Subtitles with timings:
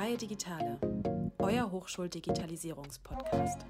[0.00, 0.78] Freie Digitale,
[1.40, 3.66] euer Hochschuldigitalisierungspodcast.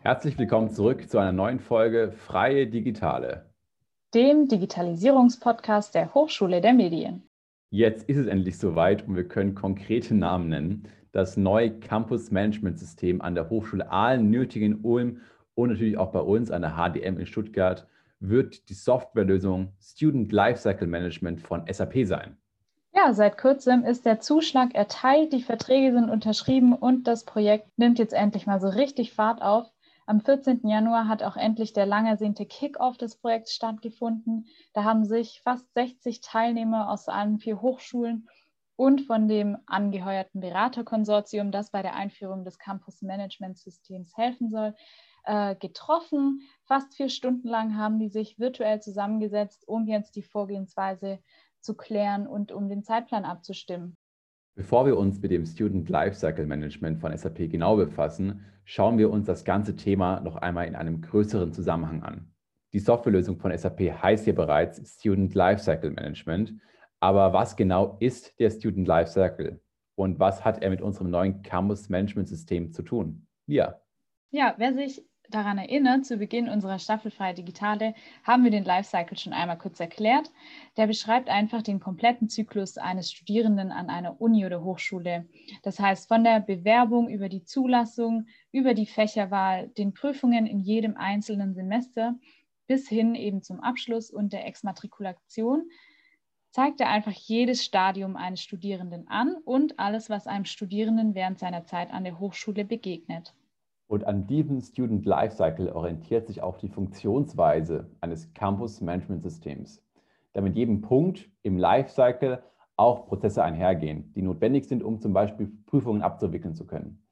[0.00, 3.48] Herzlich willkommen zurück zu einer neuen Folge Freie Digitale,
[4.14, 7.22] dem Digitalisierungspodcast der Hochschule der Medien.
[7.70, 10.88] Jetzt ist es endlich soweit und wir können konkrete Namen nennen.
[11.12, 15.20] Das neue Campus Management System an der Hochschule Aalen, Nürtingen, Ulm
[15.58, 17.84] und natürlich auch bei uns an der HDM in Stuttgart
[18.20, 22.36] wird die Softwarelösung Student Lifecycle Management von SAP sein.
[22.94, 27.98] Ja, seit kurzem ist der Zuschlag erteilt, die Verträge sind unterschrieben und das Projekt nimmt
[27.98, 29.66] jetzt endlich mal so richtig Fahrt auf.
[30.06, 30.60] Am 14.
[30.62, 34.46] Januar hat auch endlich der lang ersehnte Kick-Off des Projekts stattgefunden.
[34.74, 38.28] Da haben sich fast 60 Teilnehmer aus allen vier Hochschulen
[38.76, 44.72] und von dem angeheuerten Beraterkonsortium, das bei der Einführung des Campus-Management-Systems helfen soll,
[45.28, 46.40] äh, getroffen.
[46.64, 51.20] Fast vier Stunden lang haben die sich virtuell zusammengesetzt, um jetzt die Vorgehensweise
[51.60, 53.96] zu klären und um den Zeitplan abzustimmen.
[54.54, 59.26] Bevor wir uns mit dem Student Lifecycle Management von SAP genau befassen, schauen wir uns
[59.26, 62.32] das ganze Thema noch einmal in einem größeren Zusammenhang an.
[62.72, 66.54] Die Softwarelösung von SAP heißt hier bereits Student Lifecycle Management.
[67.00, 69.60] Aber was genau ist der Student Lifecycle
[69.94, 73.26] und was hat er mit unserem neuen Campus Management System zu tun?
[73.46, 73.80] Ja.
[74.30, 77.94] Ja, wer sich daran erinnert, zu Beginn unserer Staffelfreie Digitale
[78.24, 80.30] haben wir den Lifecycle schon einmal kurz erklärt.
[80.76, 85.26] Der beschreibt einfach den kompletten Zyklus eines Studierenden an einer Uni oder Hochschule.
[85.62, 90.96] Das heißt, von der Bewerbung über die Zulassung, über die Fächerwahl, den Prüfungen in jedem
[90.96, 92.14] einzelnen Semester
[92.66, 95.70] bis hin eben zum Abschluss und der Exmatrikulation
[96.50, 101.64] zeigt er einfach jedes Stadium eines Studierenden an und alles, was einem Studierenden während seiner
[101.64, 103.34] Zeit an der Hochschule begegnet.
[103.88, 109.82] Und an diesem Student Lifecycle orientiert sich auch die Funktionsweise eines Campus Management Systems,
[110.34, 112.42] da mit jedem Punkt im Lifecycle
[112.76, 117.02] auch Prozesse einhergehen, die notwendig sind, um zum Beispiel Prüfungen abzuwickeln zu können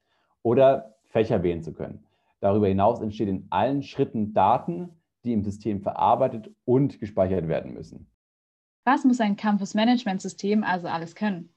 [0.42, 2.04] oder Fächer wählen zu können.
[2.40, 4.90] Darüber hinaus entstehen in allen Schritten Daten,
[5.24, 8.06] die im System verarbeitet und gespeichert werden müssen.
[8.84, 11.48] Was muss ein Campus Management System also alles können?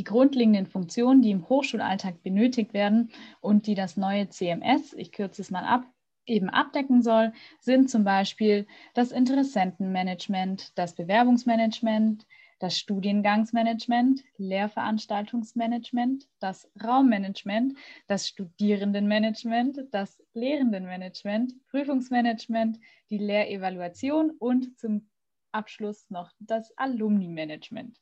[0.00, 3.10] Die grundlegenden Funktionen, die im Hochschulalltag benötigt werden
[3.42, 5.84] und die das neue CMS, ich kürze es mal ab,
[6.24, 12.26] eben abdecken soll, sind zum Beispiel das Interessentenmanagement, das Bewerbungsmanagement,
[12.60, 22.78] das Studiengangsmanagement, Lehrveranstaltungsmanagement, das Raummanagement, das Studierendenmanagement, das Lehrendenmanagement, Prüfungsmanagement,
[23.10, 25.10] die Lehrevaluation und zum
[25.52, 28.00] Abschluss noch das Alumni-Management.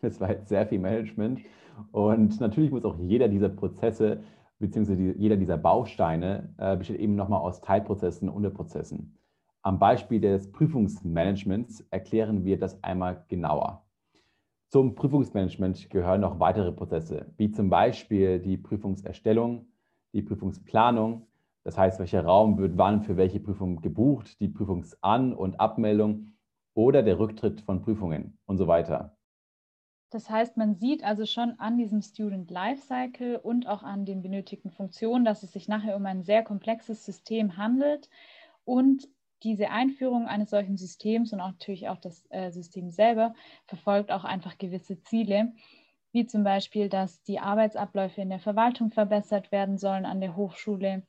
[0.02, 1.40] Das war jetzt sehr viel Management.
[1.92, 4.22] Und natürlich muss auch jeder dieser Prozesse
[4.60, 9.18] beziehungsweise jeder dieser Bausteine äh, besteht eben nochmal aus Teilprozessen und Unterprozessen.
[9.62, 13.84] Am Beispiel des Prüfungsmanagements erklären wir das einmal genauer.
[14.68, 19.66] Zum Prüfungsmanagement gehören noch weitere Prozesse, wie zum Beispiel die Prüfungserstellung,
[20.12, 21.26] die Prüfungsplanung,
[21.64, 26.28] das heißt, welcher Raum wird wann für welche Prüfung gebucht, die Prüfungsan- und Abmeldung
[26.74, 29.16] oder der Rücktritt von Prüfungen und so weiter.
[30.10, 34.72] Das heißt, man sieht also schon an diesem Student Lifecycle und auch an den benötigten
[34.72, 38.10] Funktionen, dass es sich nachher um ein sehr komplexes System handelt.
[38.64, 39.08] Und
[39.44, 43.34] diese Einführung eines solchen Systems und auch natürlich auch das äh, System selber
[43.66, 45.52] verfolgt auch einfach gewisse Ziele,
[46.12, 51.04] wie zum Beispiel, dass die Arbeitsabläufe in der Verwaltung verbessert werden sollen an der Hochschule,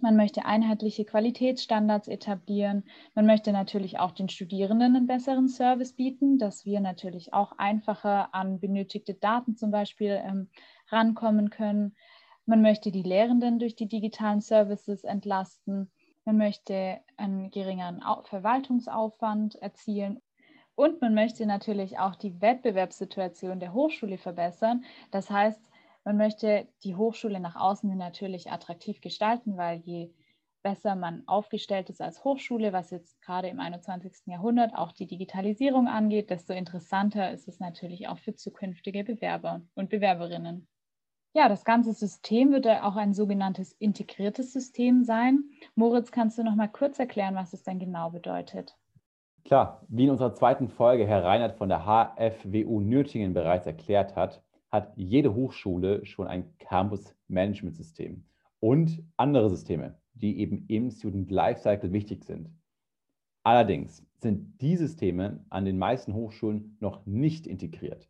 [0.00, 2.84] man möchte einheitliche Qualitätsstandards etablieren.
[3.14, 8.34] Man möchte natürlich auch den Studierenden einen besseren Service bieten, dass wir natürlich auch einfacher
[8.34, 10.48] an benötigte Daten zum Beispiel ähm,
[10.88, 11.94] rankommen können.
[12.46, 15.90] Man möchte die Lehrenden durch die digitalen Services entlasten.
[16.24, 20.20] Man möchte einen geringeren Verwaltungsaufwand erzielen.
[20.74, 24.84] Und man möchte natürlich auch die Wettbewerbssituation der Hochschule verbessern.
[25.10, 25.60] Das heißt,
[26.04, 30.10] man möchte die Hochschule nach außen natürlich attraktiv gestalten, weil je
[30.62, 34.26] besser man aufgestellt ist als Hochschule, was jetzt gerade im 21.
[34.26, 39.90] Jahrhundert auch die Digitalisierung angeht, desto interessanter ist es natürlich auch für zukünftige Bewerber und
[39.90, 40.68] Bewerberinnen.
[41.34, 45.44] Ja, das ganze System wird auch ein sogenanntes integriertes System sein.
[45.74, 48.76] Moritz, kannst du noch mal kurz erklären, was es denn genau bedeutet?
[49.44, 54.42] Klar, wie in unserer zweiten Folge Herr Reinhardt von der HFWU Nürtingen bereits erklärt hat,
[54.72, 58.24] hat jede Hochschule schon ein Campus-Management-System
[58.58, 62.50] und andere Systeme, die eben im Student Lifecycle wichtig sind.
[63.44, 68.08] Allerdings sind die Systeme an den meisten Hochschulen noch nicht integriert,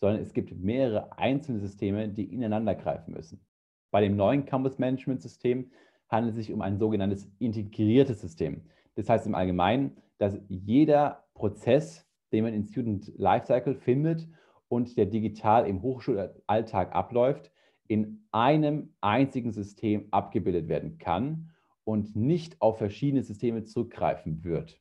[0.00, 3.44] sondern es gibt mehrere einzelne Systeme, die ineinander greifen müssen.
[3.90, 5.72] Bei dem neuen Campus Management System
[6.08, 8.62] handelt es sich um ein sogenanntes integriertes System.
[8.94, 14.28] Das heißt im Allgemeinen, dass jeder Prozess, den man in Student Lifecycle findet
[14.70, 17.50] und der digital im Hochschulalltag abläuft,
[17.88, 21.50] in einem einzigen System abgebildet werden kann
[21.82, 24.80] und nicht auf verschiedene Systeme zurückgreifen wird.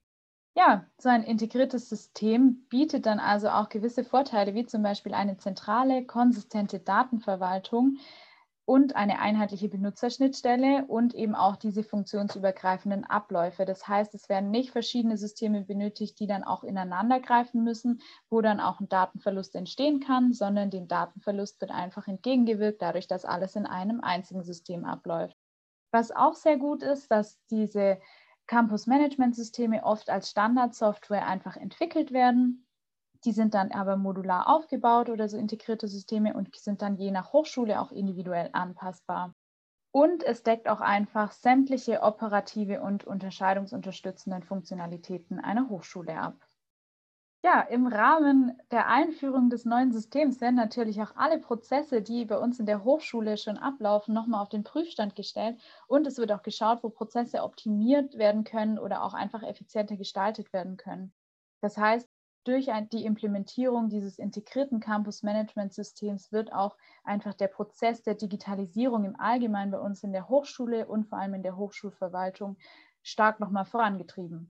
[0.56, 5.38] Ja, so ein integriertes System bietet dann also auch gewisse Vorteile, wie zum Beispiel eine
[5.38, 7.98] zentrale, konsistente Datenverwaltung
[8.69, 13.66] und eine einheitliche Benutzerschnittstelle und eben auch diese funktionsübergreifenden Abläufe.
[13.66, 18.00] Das heißt, es werden nicht verschiedene Systeme benötigt, die dann auch ineinander greifen müssen,
[18.30, 23.25] wo dann auch ein Datenverlust entstehen kann, sondern dem Datenverlust wird einfach entgegengewirkt, dadurch, dass
[23.25, 25.36] alles in einem einzigen System abläuft.
[25.92, 28.00] Was auch sehr gut ist, dass diese
[28.45, 32.68] Campus-Management-Systeme oft als Standardsoftware einfach entwickelt werden.
[33.25, 37.33] Die sind dann aber modular aufgebaut oder so integrierte Systeme und sind dann je nach
[37.33, 39.36] Hochschule auch individuell anpassbar.
[39.92, 46.48] Und es deckt auch einfach sämtliche operative und unterscheidungsunterstützenden Funktionalitäten einer Hochschule ab.
[47.44, 52.38] Ja, im Rahmen der Einführung des neuen Systems werden natürlich auch alle Prozesse, die bei
[52.38, 55.57] uns in der Hochschule schon ablaufen, nochmal auf den Prüfstand gestellt.
[55.88, 60.51] Und es wird auch geschaut, wo Prozesse optimiert werden können oder auch einfach effizienter gestaltet
[60.54, 61.13] werden können.
[61.62, 62.10] Das heißt,
[62.50, 69.69] durch die Implementierung dieses integrierten Campus-Management-Systems wird auch einfach der Prozess der Digitalisierung im Allgemeinen
[69.69, 72.57] bei uns in der Hochschule und vor allem in der Hochschulverwaltung
[73.04, 74.50] stark nochmal vorangetrieben.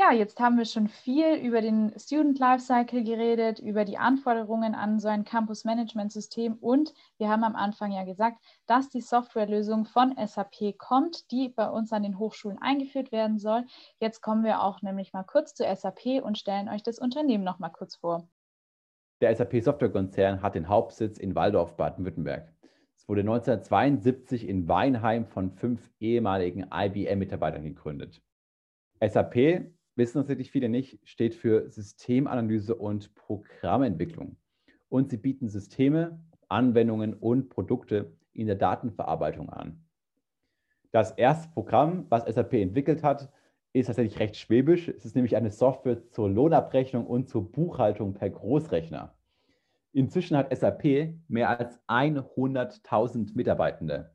[0.00, 5.00] Ja, jetzt haben wir schon viel über den Student Lifecycle geredet, über die Anforderungen an
[5.00, 9.86] so ein Campus Management System und wir haben am Anfang ja gesagt, dass die Softwarelösung
[9.86, 13.64] von SAP kommt, die bei uns an den Hochschulen eingeführt werden soll.
[13.98, 17.58] Jetzt kommen wir auch nämlich mal kurz zu SAP und stellen euch das Unternehmen noch
[17.58, 18.28] mal kurz vor.
[19.20, 22.54] Der SAP Softwarekonzern hat den Hauptsitz in Waldorf, Baden-Württemberg.
[22.96, 28.22] Es wurde 1972 in Weinheim von fünf ehemaligen IBM-Mitarbeitern gegründet.
[29.00, 34.36] SAP wissen natürlich viele nicht, steht für Systemanalyse und Programmentwicklung.
[34.88, 36.18] Und sie bieten Systeme,
[36.48, 39.84] Anwendungen und Produkte in der Datenverarbeitung an.
[40.92, 43.30] Das erste Programm, was SAP entwickelt hat,
[43.74, 44.88] ist tatsächlich recht schwäbisch.
[44.88, 49.14] Es ist nämlich eine Software zur Lohnabrechnung und zur Buchhaltung per Großrechner.
[49.92, 54.14] Inzwischen hat SAP mehr als 100.000 Mitarbeitende.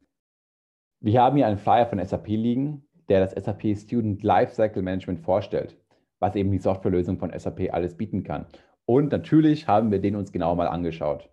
[1.01, 5.75] Wir haben hier einen Flyer von SAP liegen, der das SAP Student Lifecycle Management vorstellt,
[6.19, 8.45] was eben die Softwarelösung von SAP alles bieten kann.
[8.85, 11.29] Und natürlich haben wir den uns genau mal angeschaut.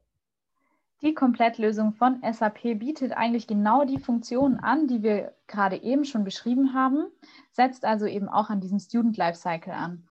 [1.02, 6.24] Die Komplettlösung von SAP bietet eigentlich genau die Funktionen an, die wir gerade eben schon
[6.24, 7.06] beschrieben haben,
[7.52, 10.06] setzt also eben auch an diesem Student Lifecycle an.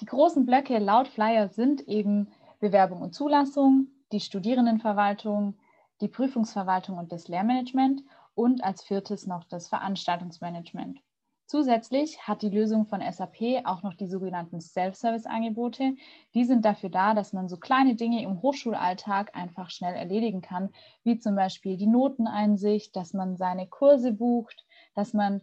[0.00, 2.28] Die großen Blöcke laut Flyer sind eben
[2.60, 5.54] Bewerbung und Zulassung, die Studierendenverwaltung,
[6.00, 8.02] die Prüfungsverwaltung und das Lehrmanagement
[8.40, 10.98] und als viertes noch das Veranstaltungsmanagement.
[11.44, 15.96] Zusätzlich hat die Lösung von SAP auch noch die sogenannten Self-Service-Angebote.
[16.32, 20.70] Die sind dafür da, dass man so kleine Dinge im Hochschulalltag einfach schnell erledigen kann,
[21.02, 24.64] wie zum Beispiel die Noteneinsicht, dass man seine Kurse bucht,
[24.94, 25.42] dass man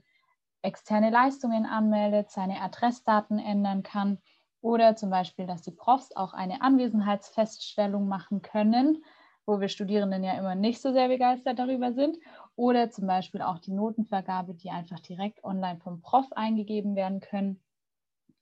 [0.64, 4.18] externe Leistungen anmeldet, seine Adressdaten ändern kann
[4.60, 9.04] oder zum Beispiel, dass die Profs auch eine Anwesenheitsfeststellung machen können
[9.48, 12.18] wo wir Studierenden ja immer nicht so sehr begeistert darüber sind.
[12.56, 17.64] Oder zum Beispiel auch die Notenvergabe, die einfach direkt online vom Prof eingegeben werden können.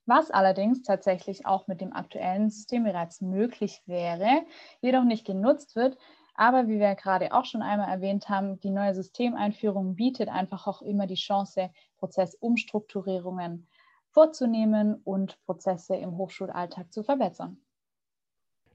[0.06, 4.44] Was allerdings tatsächlich auch mit dem aktuellen System bereits möglich wäre,
[4.80, 5.96] jedoch nicht genutzt wird.
[6.34, 10.82] Aber wie wir gerade auch schon einmal erwähnt haben, die neue Systemeinführung bietet einfach auch
[10.82, 13.68] immer die Chance, Prozessumstrukturierungen
[14.10, 17.65] vorzunehmen und Prozesse im Hochschulalltag zu verbessern.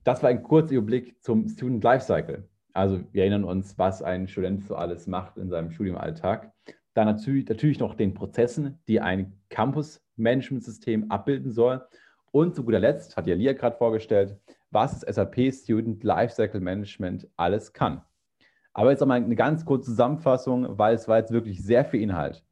[0.03, 2.49] Das war ein kurzer Überblick zum Student Lifecycle.
[2.73, 6.51] Also wir erinnern uns, was ein Student so alles macht in seinem Studiumalltag.
[6.95, 11.85] Dann natürlich, natürlich noch den Prozessen, die ein Campus-Management-System abbilden soll.
[12.31, 14.39] Und zu guter Letzt hat ja Lia gerade vorgestellt,
[14.71, 18.01] was das SAP Student Lifecycle Management alles kann.
[18.73, 22.43] Aber jetzt nochmal eine ganz kurze Zusammenfassung, weil es war jetzt wirklich sehr viel Inhalt.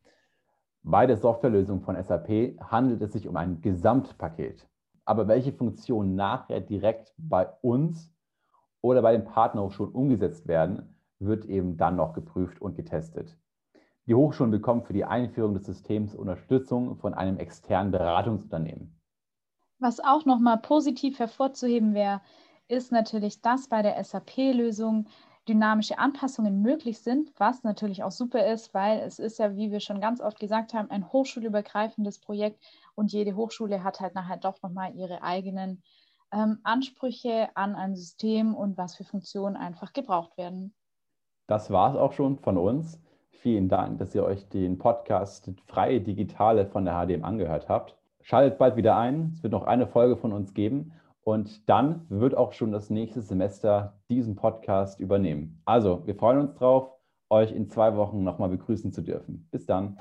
[0.84, 4.68] Bei der Softwarelösung von SAP handelt es sich um ein Gesamtpaket
[5.09, 8.13] aber welche Funktionen nachher direkt bei uns
[8.81, 13.35] oder bei den Partnerhochschulen umgesetzt werden, wird eben dann noch geprüft und getestet.
[14.05, 19.01] Die Hochschulen bekommen für die Einführung des Systems Unterstützung von einem externen Beratungsunternehmen.
[19.79, 22.21] Was auch nochmal positiv hervorzuheben wäre,
[22.67, 25.07] ist natürlich, dass bei der SAP-Lösung
[25.50, 29.79] dynamische Anpassungen möglich sind, was natürlich auch super ist, weil es ist ja, wie wir
[29.79, 32.63] schon ganz oft gesagt haben, ein hochschulübergreifendes Projekt
[32.96, 35.82] und jede Hochschule hat halt nachher doch nochmal ihre eigenen
[36.32, 40.74] ähm, Ansprüche an ein System und was für Funktionen einfach gebraucht werden.
[41.48, 43.00] Das war es auch schon von uns.
[43.32, 47.96] Vielen Dank, dass ihr euch den Podcast Freie Digitale von der HDM angehört habt.
[48.22, 49.32] Schaltet bald wieder ein.
[49.34, 50.91] Es wird noch eine Folge von uns geben.
[51.23, 55.61] Und dann wird auch schon das nächste Semester diesen Podcast übernehmen.
[55.65, 56.91] Also, wir freuen uns drauf,
[57.29, 59.47] euch in zwei Wochen nochmal begrüßen zu dürfen.
[59.51, 59.97] Bis dann.